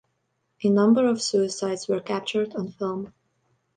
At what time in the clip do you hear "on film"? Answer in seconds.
2.55-3.13